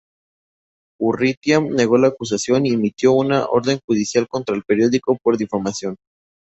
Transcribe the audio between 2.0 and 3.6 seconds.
acusación y emitió una